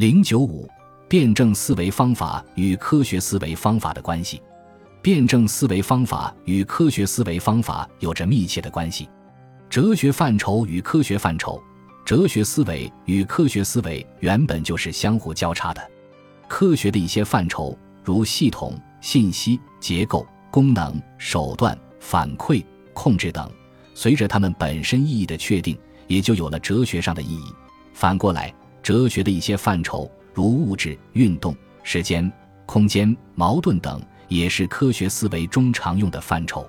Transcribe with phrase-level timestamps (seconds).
[0.00, 0.66] 零九五，
[1.10, 4.40] 辩证思维方法与科学思维方法的关系。
[5.02, 9.06] 辩证思维方法与科学思维方法有着密切的关系。
[9.68, 11.62] 哲学范畴与科学范畴，
[12.02, 15.90] 哲学思维与科学思维原本就是相互交叉的。
[16.48, 22.64] 科学的一些范畴，如系统、信息、结构、功能、手段、反馈、
[22.94, 23.52] 控制等，
[23.92, 27.52] 随着它们本身意义的确定，也就有了哲学上的意义。
[27.92, 32.30] 反过来，哲学的一些范畴，如物质、运动、时间、
[32.66, 36.68] 空间、矛盾等，也是科学思维中常用的范畴。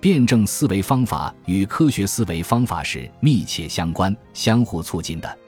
[0.00, 5.38] 辩证思维方法与科学思维方法是密切相关、相互促进的。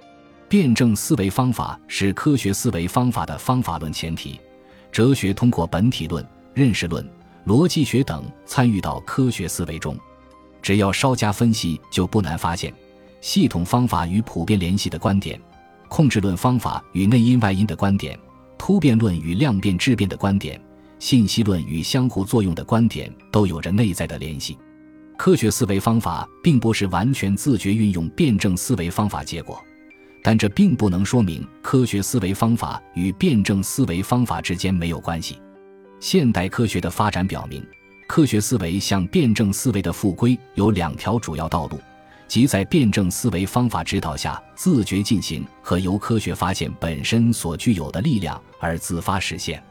[0.48, 4.38] 辩证思维方法是科学思维方法的方法论前提。
[4.90, 7.02] 哲学通过本体论、认识论、
[7.46, 9.96] 逻辑学等参与到科学思维中。
[10.60, 12.72] 只要稍加分析，就不难发现。
[13.22, 15.40] 系统方法与普遍联系的观点，
[15.92, 18.18] 控制论方法与内因外因的观点，
[18.56, 20.58] 突变论与量变质变的观点，
[20.98, 24.56] 信息论与相互作用的观点，都有着内在的联系。
[25.18, 29.62] 科学思维方法并不是完全自觉运用辩证思维方法结果，
[30.22, 35.38] 但这并不能说明科学思维方法与辩证思维方法之间没有关系。
[36.00, 37.62] 现代科学的发展表明，
[38.08, 41.78] 科学思维向辩证思维的复归有两条主要道路。
[42.32, 49.62] 即在辩证思维方法指导下自觉进行，和由科学发现本身所具有的力量而自发实现。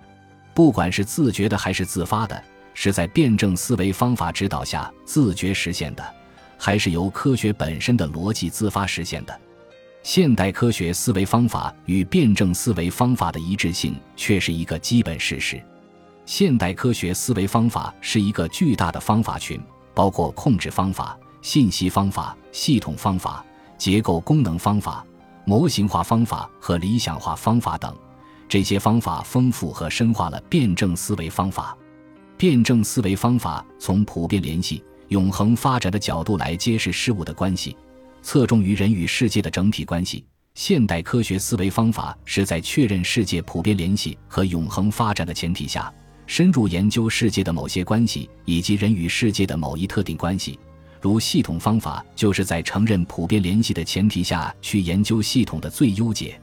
[0.54, 2.40] 不管是自觉的还是自发的，
[2.76, 6.06] 是在辩证思维方法指导下自觉实现的，
[6.56, 9.36] 还是由科学本身的逻辑自发实现的，
[10.04, 15.60] 现代科学思维方法与辩证思维方法的一致性却是一个基本事实。
[16.28, 19.60] 现代科学思维方法是一个巨大的方法群，
[19.96, 21.18] 包括控制方法。
[21.42, 23.46] 信息方法、系统方法、
[23.78, 25.06] 结构功能方法、
[25.46, 27.96] 模型化方法和理想化方法等，
[28.48, 31.76] 这些方法丰富和深化了辩证思维方法。
[32.38, 37.76] 辩证思维方法从普遍联系、永恒发展的角度来揭示事物的关系，
[38.22, 40.26] 侧重于人与世界的整体关系。
[40.54, 45.94] 现代科学思维方法是在确认世界普遍联系和永恒发展的前提下，
[46.26, 50.60] 深入研究世界的某些关系以及人与世界的某一特定关系。
[51.02, 56.40] 如系统方法，就是在承认普遍联系的前提下去研究系统的最优解。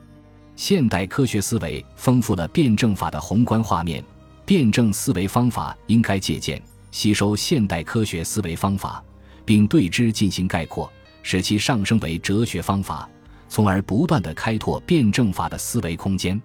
[0.56, 4.02] 现代科学思维丰富了辩证法的宏观画面，
[4.44, 6.60] 辩证思维方法应该借鉴、
[6.90, 9.00] 吸收现代科学思维方法，
[9.44, 10.90] 并对之进行概括，
[11.22, 13.08] 使其上升为哲学方法，
[13.48, 16.40] 从而不断的开拓辩证法的思维空间。